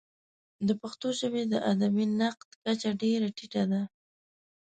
د 0.67 0.69
پښتو 0.81 1.07
ژبې 1.19 1.43
د 1.51 1.53
ادبي 1.71 2.05
نقد 2.21 2.49
کچه 2.63 2.89
ډېره 3.01 3.27
ټیټه 3.37 3.63
ده. 3.71 3.81